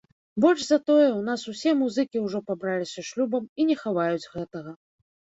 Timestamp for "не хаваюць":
3.73-4.29